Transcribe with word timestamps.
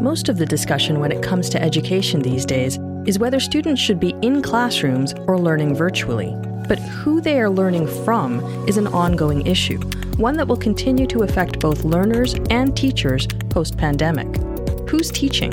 Most 0.00 0.30
of 0.30 0.38
the 0.38 0.46
discussion 0.46 0.98
when 0.98 1.12
it 1.12 1.22
comes 1.22 1.50
to 1.50 1.62
education 1.62 2.22
these 2.22 2.46
days 2.46 2.78
is 3.04 3.18
whether 3.18 3.38
students 3.38 3.82
should 3.82 4.00
be 4.00 4.14
in 4.22 4.40
classrooms 4.40 5.12
or 5.26 5.38
learning 5.38 5.74
virtually. 5.74 6.34
But 6.66 6.78
who 6.78 7.20
they 7.20 7.38
are 7.38 7.50
learning 7.50 7.86
from 8.06 8.40
is 8.66 8.78
an 8.78 8.86
ongoing 8.86 9.46
issue, 9.46 9.78
one 10.16 10.38
that 10.38 10.48
will 10.48 10.56
continue 10.56 11.06
to 11.08 11.22
affect 11.22 11.60
both 11.60 11.84
learners 11.84 12.34
and 12.48 12.74
teachers 12.74 13.26
post 13.50 13.76
pandemic. 13.76 14.34
Who's 14.88 15.10
teaching? 15.10 15.52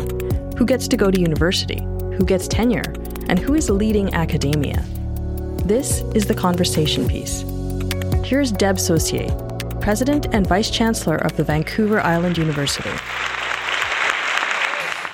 Who 0.57 0.65
gets 0.65 0.87
to 0.87 0.95
go 0.95 1.11
to 1.11 1.19
university? 1.19 1.81
Who 2.15 2.23
gets 2.23 2.47
tenure? 2.47 2.93
And 3.27 3.37
who 3.37 3.53
is 3.53 3.69
leading 3.69 4.13
academia? 4.13 4.81
This 5.65 5.99
is 6.15 6.25
the 6.25 6.33
conversation 6.33 7.05
piece. 7.05 7.43
Here's 8.23 8.53
Deb 8.53 8.79
Saucier, 8.79 9.29
President 9.81 10.27
and 10.31 10.47
Vice 10.47 10.69
Chancellor 10.69 11.17
of 11.17 11.35
the 11.35 11.43
Vancouver 11.43 11.99
Island 11.99 12.37
University. 12.37 12.91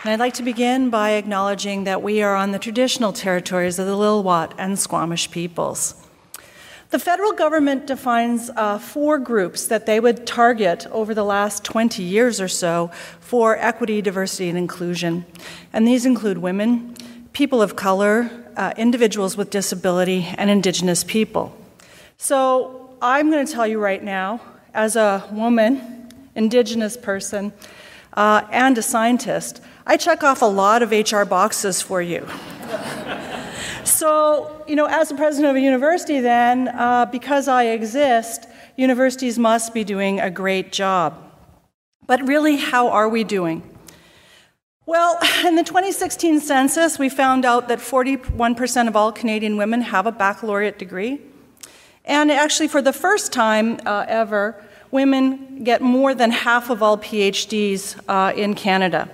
And 0.04 0.12
I'd 0.12 0.20
like 0.20 0.34
to 0.34 0.44
begin 0.44 0.90
by 0.90 1.12
acknowledging 1.12 1.86
that 1.86 2.04
we 2.04 2.22
are 2.22 2.36
on 2.36 2.52
the 2.52 2.60
traditional 2.60 3.14
territories 3.14 3.80
of 3.80 3.86
the 3.86 3.96
Lilwat 3.96 4.52
and 4.58 4.78
Squamish 4.78 5.32
peoples. 5.32 5.96
The 6.90 7.00
federal 7.00 7.32
government 7.32 7.88
defines 7.88 8.50
uh, 8.50 8.80
four 8.80 9.18
groups 9.18 9.66
that 9.68 9.86
they 9.86 10.02
would 10.02 10.28
target 10.28 10.86
over 10.88 11.14
the 11.14 11.24
last 11.24 11.64
20 11.64 12.04
years 12.04 12.42
or 12.42 12.50
so 12.50 12.92
for 13.22 13.56
equity, 13.56 14.02
diversity, 14.02 14.50
and 14.50 14.58
inclusion. 14.58 15.26
And 15.72 15.88
these 15.88 16.06
include 16.06 16.40
women, 16.40 16.98
people 17.32 17.62
of 17.62 17.78
color, 17.78 18.30
uh, 18.58 18.74
individuals 18.76 19.38
with 19.38 19.52
disability, 19.52 20.28
and 20.38 20.50
Indigenous 20.50 21.06
people. 21.06 21.56
So 22.18 22.94
I'm 23.02 23.32
going 23.32 23.46
to 23.46 23.54
tell 23.54 23.66
you 23.66 23.80
right 23.80 24.04
now, 24.04 24.42
as 24.74 24.98
a 24.98 25.26
woman, 25.32 26.12
Indigenous 26.36 26.98
person, 26.98 27.54
uh, 28.14 28.48
and 28.52 28.78
a 28.78 28.82
scientist, 28.82 29.62
I 29.86 29.98
check 29.98 30.24
off 30.24 30.42
a 30.42 30.46
lot 30.46 30.82
of 30.82 30.92
HR 30.92 31.24
boxes 31.24 31.82
for 31.82 32.02
you. 32.02 32.28
so, 33.84 34.64
you 34.68 34.76
know, 34.76 34.86
as 34.86 35.10
the 35.10 35.16
president 35.16 35.50
of 35.50 35.56
a 35.56 35.60
university, 35.62 36.20
then, 36.20 36.70
uh, 36.70 37.06
because 37.06 37.48
I 37.48 37.66
exist, 37.66 38.48
universities 38.78 39.38
must 39.38 39.74
be 39.74 39.84
doing 39.84 40.20
a 40.20 40.30
great 40.30 40.72
job. 40.72 41.18
But 42.06 42.28
really, 42.28 42.58
how 42.58 42.90
are 42.90 43.10
we 43.10 43.24
doing? 43.24 43.64
Well, 44.86 45.18
in 45.46 45.56
the 45.56 45.64
2016 45.64 46.42
census, 46.42 47.00
we 47.00 47.10
found 47.10 47.46
out 47.46 47.68
that 47.70 47.80
41% 47.80 48.88
of 48.88 48.96
all 48.96 49.12
Canadian 49.12 49.58
women 49.58 49.82
have 49.82 50.06
a 50.06 50.12
baccalaureate 50.12 50.78
degree. 50.78 51.20
And 52.06 52.32
actually, 52.32 52.68
for 52.68 52.82
the 52.82 52.94
first 52.94 53.32
time 53.32 53.80
uh, 53.86 54.06
ever, 54.08 54.62
women 54.94 55.64
get 55.64 55.82
more 55.82 56.14
than 56.14 56.30
half 56.30 56.70
of 56.70 56.84
all 56.84 57.00
PhDs 57.00 58.00
uh, 58.08 58.32
in 58.36 58.54
Canada. 58.54 59.10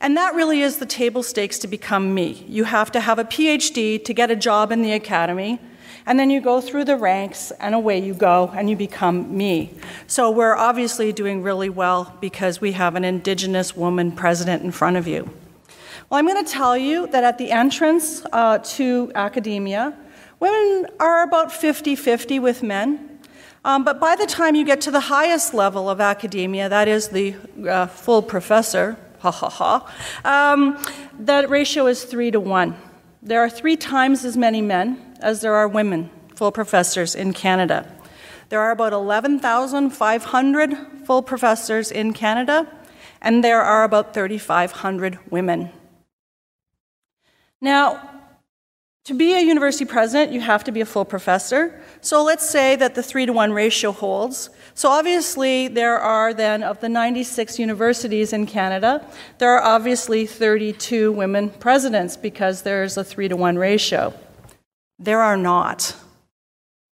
And 0.00 0.16
that 0.16 0.34
really 0.34 0.60
is 0.60 0.78
the 0.78 0.86
table 0.86 1.24
stakes 1.24 1.58
to 1.58 1.66
become 1.66 2.14
me. 2.14 2.44
You 2.48 2.62
have 2.62 2.92
to 2.92 3.00
have 3.00 3.18
a 3.18 3.24
PhD 3.24 4.02
to 4.04 4.14
get 4.14 4.30
a 4.30 4.36
job 4.36 4.70
in 4.70 4.82
the 4.82 4.92
academy, 4.92 5.58
and 6.06 6.16
then 6.16 6.30
you 6.30 6.40
go 6.40 6.60
through 6.60 6.84
the 6.84 6.96
ranks, 6.96 7.50
and 7.58 7.74
away 7.74 7.98
you 7.98 8.14
go, 8.14 8.52
and 8.54 8.70
you 8.70 8.76
become 8.76 9.36
me. 9.36 9.74
So 10.06 10.30
we're 10.30 10.54
obviously 10.54 11.12
doing 11.12 11.42
really 11.42 11.70
well 11.70 12.16
because 12.20 12.60
we 12.60 12.72
have 12.72 12.94
an 12.94 13.04
Indigenous 13.04 13.76
woman 13.76 14.12
president 14.12 14.62
in 14.62 14.70
front 14.70 14.96
of 14.96 15.08
you. 15.08 15.28
Well, 16.08 16.18
I'm 16.20 16.26
going 16.26 16.44
to 16.44 16.50
tell 16.50 16.78
you 16.78 17.08
that 17.08 17.24
at 17.24 17.36
the 17.36 17.50
entrance 17.50 18.24
uh, 18.32 18.58
to 18.58 19.10
academia, 19.16 19.92
women 20.38 20.86
are 21.00 21.24
about 21.24 21.50
50 21.50 21.96
50 21.96 22.38
with 22.38 22.62
men. 22.62 23.15
Um, 23.66 23.82
but 23.82 23.98
by 23.98 24.14
the 24.14 24.26
time 24.26 24.54
you 24.54 24.64
get 24.64 24.80
to 24.82 24.92
the 24.92 25.00
highest 25.00 25.52
level 25.52 25.90
of 25.90 26.00
academia, 26.00 26.68
that 26.68 26.86
is 26.86 27.08
the 27.08 27.34
uh, 27.68 27.86
full 27.86 28.22
professor, 28.22 28.96
ha 29.18 29.32
ha 29.32 29.48
ha, 29.48 29.92
um, 30.24 30.78
that 31.18 31.50
ratio 31.50 31.88
is 31.88 32.04
three 32.04 32.30
to 32.30 32.38
one. 32.38 32.76
There 33.24 33.40
are 33.40 33.50
three 33.50 33.76
times 33.76 34.24
as 34.24 34.36
many 34.36 34.60
men 34.60 35.16
as 35.18 35.40
there 35.40 35.56
are 35.56 35.66
women, 35.66 36.10
full 36.36 36.52
professors 36.52 37.16
in 37.16 37.32
Canada. 37.32 37.92
There 38.50 38.60
are 38.60 38.70
about 38.70 38.92
11,500 38.92 40.76
full 41.04 41.22
professors 41.22 41.90
in 41.90 42.12
Canada, 42.12 42.72
and 43.20 43.42
there 43.42 43.62
are 43.62 43.82
about 43.82 44.14
3,500 44.14 45.18
women. 45.28 45.70
Now, 47.60 48.16
to 49.06 49.14
be 49.14 49.34
a 49.34 49.40
university 49.40 49.84
president, 49.84 50.32
you 50.32 50.40
have 50.40 50.64
to 50.64 50.72
be 50.72 50.80
a 50.80 50.84
full 50.84 51.04
professor. 51.04 51.80
So 52.00 52.24
let's 52.24 52.48
say 52.50 52.74
that 52.74 52.96
the 52.96 53.04
three 53.04 53.24
to 53.24 53.32
one 53.32 53.52
ratio 53.52 53.92
holds. 53.92 54.50
So 54.74 54.88
obviously, 54.88 55.68
there 55.68 55.96
are 55.96 56.34
then, 56.34 56.64
of 56.64 56.80
the 56.80 56.88
96 56.88 57.56
universities 57.60 58.32
in 58.32 58.46
Canada, 58.46 59.06
there 59.38 59.56
are 59.56 59.62
obviously 59.62 60.26
32 60.26 61.12
women 61.12 61.50
presidents 61.50 62.16
because 62.16 62.62
there's 62.62 62.96
a 62.96 63.04
three 63.04 63.28
to 63.28 63.36
one 63.36 63.56
ratio. 63.56 64.12
There 64.98 65.22
are 65.22 65.36
not. 65.36 65.94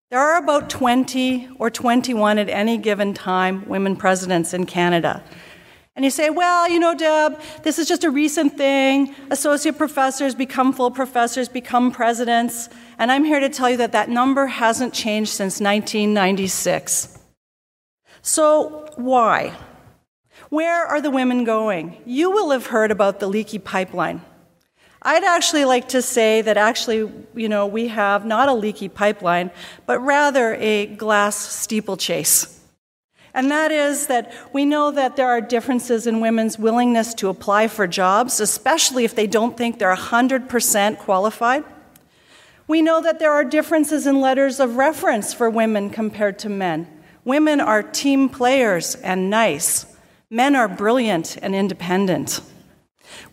There 0.09 0.19
are 0.19 0.37
about 0.37 0.69
20 0.69 1.47
or 1.59 1.69
21 1.69 2.39
at 2.39 2.49
any 2.49 2.77
given 2.77 3.13
time 3.13 3.65
women 3.69 3.95
presidents 3.95 4.53
in 4.53 4.65
Canada. 4.65 5.23
And 5.95 6.05
you 6.05 6.11
say, 6.11 6.29
well, 6.29 6.69
you 6.69 6.79
know, 6.79 6.95
Deb, 6.95 7.39
this 7.63 7.77
is 7.77 7.87
just 7.87 8.05
a 8.05 8.09
recent 8.09 8.57
thing. 8.57 9.13
Associate 9.29 9.77
professors 9.77 10.33
become 10.33 10.71
full 10.71 10.89
professors, 10.89 11.49
become 11.49 11.91
presidents. 11.91 12.69
And 12.97 13.11
I'm 13.11 13.25
here 13.25 13.41
to 13.41 13.49
tell 13.49 13.69
you 13.69 13.77
that 13.77 13.91
that 13.91 14.09
number 14.09 14.47
hasn't 14.47 14.93
changed 14.93 15.31
since 15.31 15.59
1996. 15.59 17.19
So, 18.21 18.87
why? 18.95 19.57
Where 20.49 20.85
are 20.85 21.01
the 21.01 21.11
women 21.11 21.43
going? 21.43 22.01
You 22.05 22.31
will 22.31 22.51
have 22.51 22.67
heard 22.67 22.91
about 22.91 23.19
the 23.19 23.27
leaky 23.27 23.59
pipeline. 23.59 24.21
I'd 25.01 25.23
actually 25.23 25.65
like 25.65 25.89
to 25.89 26.01
say 26.01 26.41
that 26.43 26.57
actually, 26.57 27.11
you 27.33 27.49
know, 27.49 27.65
we 27.65 27.87
have 27.87 28.23
not 28.25 28.47
a 28.47 28.53
leaky 28.53 28.87
pipeline, 28.87 29.51
but 29.87 29.99
rather 29.99 30.55
a 30.55 30.85
glass 30.85 31.35
steeplechase. 31.35 32.60
And 33.33 33.49
that 33.49 33.71
is 33.71 34.07
that 34.07 34.33
we 34.51 34.65
know 34.65 34.91
that 34.91 35.15
there 35.15 35.29
are 35.29 35.39
differences 35.39 36.05
in 36.05 36.19
women's 36.19 36.59
willingness 36.59 37.13
to 37.15 37.29
apply 37.29 37.67
for 37.67 37.87
jobs, 37.87 38.39
especially 38.39 39.05
if 39.05 39.15
they 39.15 39.27
don't 39.27 39.57
think 39.57 39.79
they're 39.79 39.95
100% 39.95 40.97
qualified. 40.97 41.63
We 42.67 42.81
know 42.81 43.01
that 43.01 43.19
there 43.19 43.31
are 43.31 43.43
differences 43.43 44.05
in 44.05 44.21
letters 44.21 44.59
of 44.59 44.75
reference 44.75 45.33
for 45.33 45.49
women 45.49 45.89
compared 45.89 46.39
to 46.39 46.49
men. 46.49 46.87
Women 47.23 47.61
are 47.61 47.83
team 47.83 48.29
players 48.29 48.95
and 48.95 49.29
nice, 49.29 49.85
men 50.29 50.55
are 50.55 50.67
brilliant 50.67 51.37
and 51.41 51.53
independent. 51.53 52.41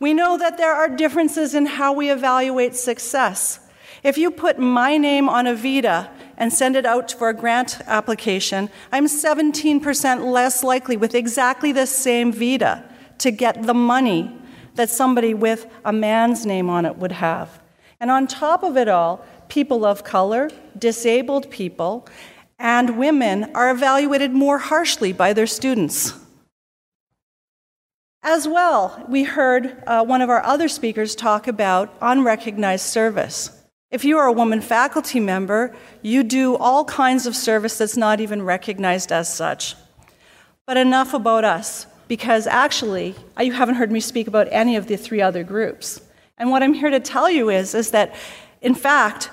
We 0.00 0.12
know 0.12 0.36
that 0.38 0.58
there 0.58 0.74
are 0.74 0.88
differences 0.88 1.54
in 1.54 1.66
how 1.66 1.92
we 1.92 2.10
evaluate 2.10 2.74
success. 2.74 3.60
If 4.02 4.16
you 4.16 4.30
put 4.30 4.58
my 4.58 4.96
name 4.96 5.28
on 5.28 5.46
a 5.46 5.54
vita 5.54 6.10
and 6.36 6.52
send 6.52 6.76
it 6.76 6.86
out 6.86 7.10
for 7.10 7.28
a 7.28 7.34
grant 7.34 7.80
application, 7.86 8.70
I'm 8.92 9.06
17% 9.06 10.30
less 10.30 10.62
likely 10.62 10.96
with 10.96 11.14
exactly 11.14 11.72
the 11.72 11.86
same 11.86 12.32
vita 12.32 12.84
to 13.18 13.30
get 13.30 13.64
the 13.64 13.74
money 13.74 14.34
that 14.76 14.88
somebody 14.88 15.34
with 15.34 15.66
a 15.84 15.92
man's 15.92 16.46
name 16.46 16.70
on 16.70 16.86
it 16.86 16.96
would 16.96 17.12
have. 17.12 17.60
And 17.98 18.10
on 18.10 18.28
top 18.28 18.62
of 18.62 18.76
it 18.76 18.88
all, 18.88 19.24
people 19.48 19.84
of 19.84 20.04
color, 20.04 20.50
disabled 20.78 21.50
people, 21.50 22.06
and 22.58 22.98
women 22.98 23.50
are 23.54 23.70
evaluated 23.70 24.32
more 24.32 24.58
harshly 24.58 25.12
by 25.12 25.32
their 25.32 25.46
students. 25.46 26.12
As 28.22 28.46
well, 28.46 29.04
we 29.08 29.24
heard 29.24 29.82
uh, 29.86 30.04
one 30.04 30.20
of 30.20 30.30
our 30.30 30.42
other 30.42 30.68
speakers 30.68 31.14
talk 31.14 31.48
about 31.48 31.96
unrecognized 32.00 32.84
service. 32.84 33.57
If 33.90 34.04
you 34.04 34.18
are 34.18 34.26
a 34.26 34.32
woman 34.32 34.60
faculty 34.60 35.18
member, 35.18 35.74
you 36.02 36.22
do 36.22 36.56
all 36.56 36.84
kinds 36.84 37.26
of 37.26 37.34
service 37.34 37.78
that's 37.78 37.96
not 37.96 38.20
even 38.20 38.42
recognized 38.42 39.10
as 39.10 39.32
such. 39.32 39.76
But 40.66 40.76
enough 40.76 41.14
about 41.14 41.44
us, 41.44 41.86
because 42.06 42.46
actually, 42.46 43.14
uh, 43.38 43.44
you 43.44 43.52
haven't 43.52 43.76
heard 43.76 43.90
me 43.90 44.00
speak 44.00 44.26
about 44.28 44.46
any 44.50 44.76
of 44.76 44.88
the 44.88 44.98
three 44.98 45.22
other 45.22 45.42
groups. 45.42 46.02
And 46.36 46.50
what 46.50 46.62
I'm 46.62 46.74
here 46.74 46.90
to 46.90 47.00
tell 47.00 47.30
you 47.30 47.48
is, 47.48 47.74
is 47.74 47.90
that, 47.92 48.14
in 48.60 48.74
fact, 48.74 49.30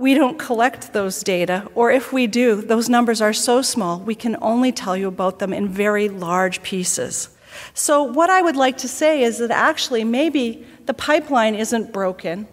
We 0.00 0.14
don't 0.14 0.38
collect 0.38 0.94
those 0.94 1.22
data, 1.22 1.68
or 1.74 1.90
if 1.90 2.10
we 2.10 2.26
do, 2.26 2.62
those 2.62 2.88
numbers 2.88 3.20
are 3.20 3.34
so 3.34 3.60
small 3.60 4.00
we 4.00 4.14
can 4.14 4.34
only 4.40 4.72
tell 4.72 4.96
you 4.96 5.08
about 5.08 5.40
them 5.40 5.52
in 5.52 5.68
very 5.68 6.08
large 6.08 6.62
pieces. 6.62 7.28
So, 7.74 8.02
what 8.02 8.30
I 8.30 8.40
would 8.40 8.56
like 8.56 8.78
to 8.78 8.88
say 8.88 9.22
is 9.22 9.36
that 9.40 9.50
actually, 9.50 10.04
maybe 10.04 10.64
the 10.86 10.94
pipeline 10.94 11.54
isn't 11.54 11.92
broken 11.92 12.48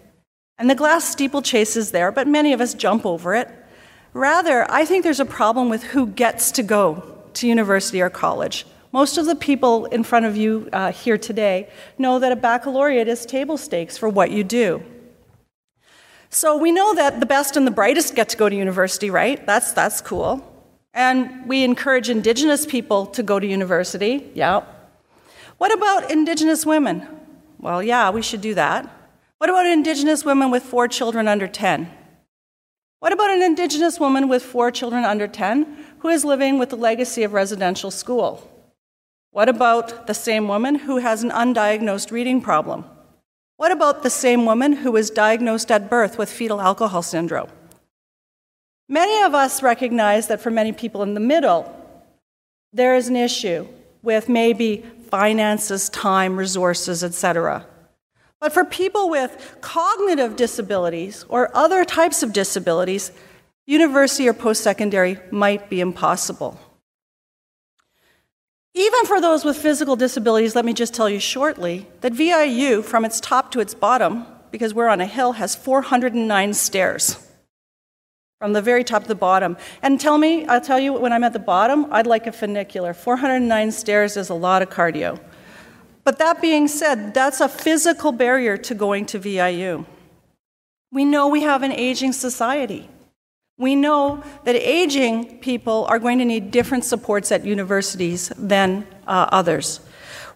and 0.58 0.68
the 0.68 0.74
glass 0.74 1.04
steeplechase 1.08 1.76
is 1.76 1.92
there, 1.92 2.10
but 2.10 2.26
many 2.26 2.52
of 2.52 2.60
us 2.60 2.74
jump 2.74 3.06
over 3.06 3.34
it. 3.34 3.48
Rather, 4.12 4.68
I 4.70 4.84
think 4.84 5.04
there's 5.04 5.20
a 5.20 5.24
problem 5.24 5.68
with 5.68 5.82
who 5.84 6.06
gets 6.06 6.50
to 6.52 6.62
go 6.62 7.18
to 7.34 7.46
university 7.46 8.00
or 8.00 8.10
college. 8.10 8.66
Most 8.90 9.18
of 9.18 9.26
the 9.26 9.36
people 9.36 9.84
in 9.86 10.02
front 10.02 10.26
of 10.26 10.36
you 10.36 10.68
uh, 10.72 10.90
here 10.90 11.18
today 11.18 11.68
know 11.98 12.18
that 12.18 12.32
a 12.32 12.36
baccalaureate 12.36 13.06
is 13.06 13.26
table 13.26 13.56
stakes 13.56 13.96
for 13.96 14.08
what 14.08 14.30
you 14.30 14.42
do. 14.42 14.82
So 16.30 16.56
we 16.56 16.72
know 16.72 16.94
that 16.94 17.20
the 17.20 17.26
best 17.26 17.56
and 17.56 17.66
the 17.66 17.70
brightest 17.70 18.14
get 18.14 18.28
to 18.30 18.36
go 18.36 18.48
to 18.48 18.56
university, 18.56 19.10
right? 19.10 19.44
That's, 19.46 19.72
that's 19.72 20.00
cool. 20.00 20.44
And 20.92 21.46
we 21.46 21.64
encourage 21.64 22.10
Indigenous 22.10 22.66
people 22.66 23.06
to 23.06 23.22
go 23.22 23.38
to 23.38 23.46
university. 23.46 24.30
Yeah. 24.34 24.64
What 25.58 25.72
about 25.72 26.10
Indigenous 26.10 26.66
women? 26.66 27.06
Well, 27.58 27.82
yeah, 27.82 28.10
we 28.10 28.22
should 28.22 28.40
do 28.40 28.54
that. 28.54 28.97
What 29.38 29.50
about 29.50 29.66
an 29.66 29.72
Indigenous 29.72 30.24
women 30.24 30.50
with 30.50 30.64
four 30.64 30.88
children 30.88 31.28
under 31.28 31.46
10? 31.46 31.88
What 32.98 33.12
about 33.12 33.30
an 33.30 33.42
Indigenous 33.42 34.00
woman 34.00 34.28
with 34.28 34.42
four 34.42 34.72
children 34.72 35.04
under 35.04 35.28
10 35.28 35.84
who 36.00 36.08
is 36.08 36.24
living 36.24 36.58
with 36.58 36.70
the 36.70 36.76
legacy 36.76 37.22
of 37.22 37.32
residential 37.32 37.92
school? 37.92 38.50
What 39.30 39.48
about 39.48 40.08
the 40.08 40.14
same 40.14 40.48
woman 40.48 40.74
who 40.74 40.96
has 40.96 41.22
an 41.22 41.30
undiagnosed 41.30 42.10
reading 42.10 42.40
problem? 42.40 42.84
What 43.56 43.70
about 43.70 44.02
the 44.02 44.10
same 44.10 44.44
woman 44.44 44.72
who 44.72 44.90
was 44.90 45.10
diagnosed 45.10 45.70
at 45.70 45.88
birth 45.88 46.18
with 46.18 46.30
fetal 46.30 46.60
alcohol 46.60 47.02
syndrome? 47.02 47.50
Many 48.88 49.22
of 49.22 49.34
us 49.34 49.62
recognize 49.62 50.26
that 50.26 50.40
for 50.40 50.50
many 50.50 50.72
people 50.72 51.04
in 51.04 51.14
the 51.14 51.20
middle, 51.20 51.72
there 52.72 52.96
is 52.96 53.06
an 53.08 53.16
issue 53.16 53.68
with 54.02 54.28
maybe 54.28 54.84
finances, 55.10 55.88
time, 55.90 56.36
resources, 56.36 57.04
etc. 57.04 57.64
But 58.40 58.52
for 58.52 58.64
people 58.64 59.10
with 59.10 59.56
cognitive 59.60 60.36
disabilities 60.36 61.24
or 61.28 61.50
other 61.56 61.84
types 61.84 62.22
of 62.22 62.32
disabilities, 62.32 63.10
university 63.66 64.28
or 64.28 64.32
post 64.32 64.62
secondary 64.62 65.18
might 65.30 65.68
be 65.68 65.80
impossible. 65.80 66.60
Even 68.74 69.06
for 69.06 69.20
those 69.20 69.44
with 69.44 69.56
physical 69.56 69.96
disabilities, 69.96 70.54
let 70.54 70.64
me 70.64 70.72
just 70.72 70.94
tell 70.94 71.10
you 71.10 71.18
shortly 71.18 71.88
that 72.00 72.12
VIU, 72.12 72.82
from 72.82 73.04
its 73.04 73.18
top 73.18 73.50
to 73.50 73.60
its 73.60 73.74
bottom, 73.74 74.24
because 74.52 74.72
we're 74.72 74.88
on 74.88 75.00
a 75.00 75.06
hill, 75.06 75.32
has 75.32 75.56
409 75.56 76.54
stairs 76.54 77.16
from 78.38 78.52
the 78.52 78.62
very 78.62 78.84
top 78.84 79.02
to 79.02 79.08
the 79.08 79.16
bottom. 79.16 79.56
And 79.82 80.00
tell 80.00 80.16
me, 80.16 80.46
I'll 80.46 80.60
tell 80.60 80.78
you, 80.78 80.92
when 80.92 81.12
I'm 81.12 81.24
at 81.24 81.32
the 81.32 81.40
bottom, 81.40 81.92
I'd 81.92 82.06
like 82.06 82.28
a 82.28 82.32
funicular. 82.32 82.94
409 82.94 83.72
stairs 83.72 84.16
is 84.16 84.28
a 84.30 84.34
lot 84.34 84.62
of 84.62 84.70
cardio. 84.70 85.18
But 86.08 86.20
that 86.20 86.40
being 86.40 86.68
said, 86.68 87.12
that's 87.12 87.42
a 87.42 87.50
physical 87.50 88.12
barrier 88.12 88.56
to 88.56 88.74
going 88.74 89.04
to 89.12 89.18
VIU. 89.18 89.84
We 90.90 91.04
know 91.04 91.28
we 91.28 91.42
have 91.42 91.62
an 91.62 91.70
aging 91.70 92.14
society. 92.14 92.88
We 93.58 93.76
know 93.76 94.24
that 94.44 94.56
aging 94.56 95.40
people 95.40 95.84
are 95.90 95.98
going 95.98 96.18
to 96.20 96.24
need 96.24 96.50
different 96.50 96.86
supports 96.86 97.30
at 97.30 97.44
universities 97.44 98.32
than 98.38 98.86
uh, 99.06 99.28
others. 99.32 99.80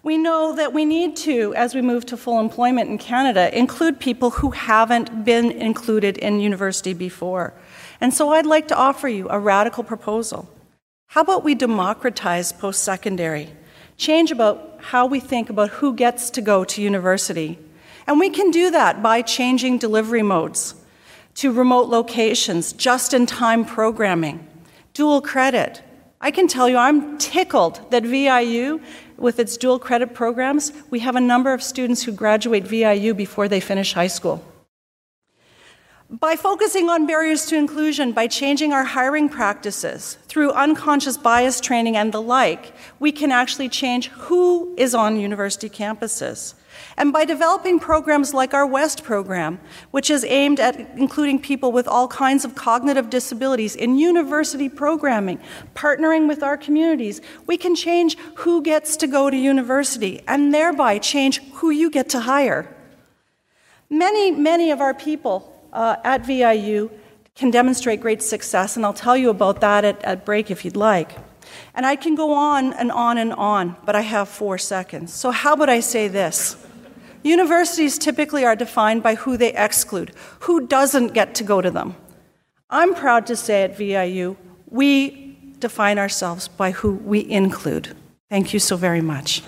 We 0.03 0.15
know 0.15 0.55
that 0.55 0.73
we 0.73 0.85
need 0.85 1.15
to, 1.25 1.55
as 1.55 1.73
we 1.73 1.81
move 1.81 2.05
to 2.05 2.17
full 2.17 2.39
employment 2.39 2.91
in 2.91 2.99
Canada, 2.99 3.49
include 3.57 3.99
people 3.99 4.29
who 4.29 4.51
haven't 4.51 5.25
been 5.25 5.49
included 5.49 6.19
in 6.19 6.39
university 6.39 6.93
before. 6.93 7.51
And 7.99 8.13
so 8.13 8.29
I'd 8.33 8.45
like 8.45 8.67
to 8.67 8.75
offer 8.75 9.07
you 9.07 9.27
a 9.31 9.39
radical 9.39 9.83
proposal. 9.83 10.47
How 11.07 11.21
about 11.21 11.43
we 11.43 11.55
democratize 11.55 12.51
post 12.51 12.83
secondary? 12.83 13.49
Change 13.97 14.31
about 14.31 14.72
how 14.83 15.05
we 15.05 15.19
think 15.19 15.49
about 15.49 15.69
who 15.69 15.95
gets 15.95 16.29
to 16.29 16.41
go 16.41 16.63
to 16.65 16.81
university. 16.81 17.57
And 18.05 18.19
we 18.19 18.29
can 18.29 18.51
do 18.51 18.69
that 18.71 19.01
by 19.01 19.21
changing 19.21 19.77
delivery 19.77 20.23
modes 20.23 20.75
to 21.35 21.51
remote 21.51 21.87
locations, 21.87 22.73
just 22.73 23.13
in 23.13 23.25
time 23.25 23.65
programming, 23.65 24.45
dual 24.93 25.21
credit. 25.21 25.81
I 26.21 26.31
can 26.31 26.47
tell 26.47 26.69
you, 26.69 26.77
I'm 26.77 27.17
tickled 27.17 27.79
that 27.91 28.03
VIU, 28.03 28.81
with 29.17 29.39
its 29.39 29.57
dual 29.57 29.79
credit 29.79 30.13
programs, 30.13 30.73
we 30.89 30.99
have 30.99 31.15
a 31.15 31.21
number 31.21 31.53
of 31.53 31.63
students 31.63 32.03
who 32.03 32.11
graduate 32.11 32.65
VIU 32.65 33.13
before 33.13 33.47
they 33.47 33.59
finish 33.59 33.93
high 33.93 34.07
school. 34.07 34.43
By 36.19 36.35
focusing 36.35 36.89
on 36.89 37.07
barriers 37.07 37.47
to 37.47 37.55
inclusion, 37.55 38.11
by 38.11 38.27
changing 38.27 38.71
our 38.71 38.83
hiring 38.83 39.29
practices 39.29 40.19
through 40.27 40.51
unconscious 40.51 41.17
bias 41.17 41.59
training 41.59 41.97
and 41.97 42.11
the 42.11 42.21
like, 42.21 42.71
we 42.99 43.11
can 43.11 43.31
actually 43.31 43.67
change 43.67 44.09
who 44.09 44.75
is 44.77 44.93
on 44.93 45.19
university 45.19 45.71
campuses. 45.71 46.53
And 46.97 47.11
by 47.11 47.25
developing 47.25 47.79
programs 47.79 48.31
like 48.31 48.53
our 48.53 48.67
WEST 48.67 49.03
program, 49.03 49.59
which 49.89 50.11
is 50.11 50.23
aimed 50.23 50.59
at 50.59 50.79
including 50.95 51.41
people 51.41 51.71
with 51.71 51.87
all 51.87 52.07
kinds 52.07 52.45
of 52.45 52.53
cognitive 52.53 53.09
disabilities 53.09 53.75
in 53.75 53.97
university 53.97 54.69
programming, 54.69 55.39
partnering 55.73 56.27
with 56.27 56.43
our 56.43 56.57
communities, 56.57 57.21
we 57.47 57.57
can 57.57 57.73
change 57.75 58.19
who 58.35 58.61
gets 58.61 58.95
to 58.97 59.07
go 59.07 59.31
to 59.31 59.35
university 59.35 60.21
and 60.27 60.53
thereby 60.53 60.99
change 60.99 61.41
who 61.53 61.71
you 61.71 61.89
get 61.89 62.07
to 62.09 62.19
hire. 62.19 62.71
Many, 63.89 64.29
many 64.29 64.69
of 64.69 64.79
our 64.79 64.93
people 64.93 65.52
uh, 65.73 65.97
at 66.03 66.25
VIU 66.25 66.89
can 67.35 67.49
demonstrate 67.49 67.99
great 67.99 68.21
success, 68.21 68.77
and 68.77 68.85
I'll 68.85 68.93
tell 68.93 69.17
you 69.17 69.29
about 69.29 69.59
that 69.61 69.83
at, 69.83 70.01
at 70.03 70.25
break 70.25 70.51
if 70.51 70.63
you'd 70.63 70.75
like. 70.75 71.17
And 71.73 71.85
I 71.85 71.95
can 71.95 72.15
go 72.15 72.33
on 72.33 72.73
and 72.73 72.91
on 72.91 73.17
and 73.17 73.33
on, 73.33 73.75
but 73.85 73.95
I 73.95 74.01
have 74.01 74.29
four 74.29 74.57
seconds. 74.57 75.13
So, 75.13 75.31
how 75.31 75.53
about 75.53 75.69
I 75.69 75.79
say 75.79 76.07
this? 76.07 76.55
Universities 77.23 77.97
typically 77.97 78.45
are 78.45 78.55
defined 78.55 79.01
by 79.01 79.15
who 79.15 79.37
they 79.37 79.53
exclude, 79.53 80.13
who 80.41 80.67
doesn't 80.67 81.13
get 81.13 81.35
to 81.35 81.43
go 81.43 81.61
to 81.61 81.71
them. 81.71 81.95
I'm 82.69 82.93
proud 82.93 83.25
to 83.27 83.35
say 83.35 83.63
at 83.63 83.77
VIU, 83.77 84.35
we 84.69 85.37
define 85.59 85.97
ourselves 85.97 86.47
by 86.47 86.71
who 86.71 86.93
we 86.95 87.27
include. 87.29 87.95
Thank 88.29 88.53
you 88.53 88.59
so 88.59 88.75
very 88.75 89.01
much. 89.01 89.41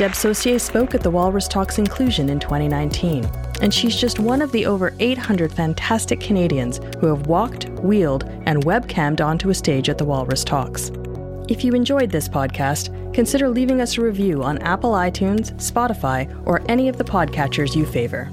Deb 0.00 0.14
Saucier 0.14 0.58
spoke 0.58 0.94
at 0.94 1.02
the 1.02 1.10
Walrus 1.10 1.46
Talks 1.46 1.76
Inclusion 1.76 2.30
in 2.30 2.40
2019, 2.40 3.22
and 3.60 3.74
she's 3.74 3.94
just 3.94 4.18
one 4.18 4.40
of 4.40 4.50
the 4.50 4.64
over 4.64 4.94
800 4.98 5.52
fantastic 5.52 6.20
Canadians 6.20 6.80
who 7.00 7.06
have 7.08 7.26
walked, 7.26 7.68
wheeled, 7.80 8.24
and 8.46 8.64
webcammed 8.64 9.20
onto 9.22 9.50
a 9.50 9.54
stage 9.54 9.90
at 9.90 9.98
the 9.98 10.04
Walrus 10.06 10.42
Talks. 10.42 10.90
If 11.50 11.62
you 11.64 11.74
enjoyed 11.74 12.10
this 12.10 12.30
podcast, 12.30 13.12
consider 13.12 13.50
leaving 13.50 13.82
us 13.82 13.98
a 13.98 14.00
review 14.00 14.42
on 14.42 14.56
Apple 14.62 14.92
iTunes, 14.92 15.52
Spotify, 15.56 16.34
or 16.46 16.62
any 16.66 16.88
of 16.88 16.96
the 16.96 17.04
podcatchers 17.04 17.76
you 17.76 17.84
favor. 17.84 18.32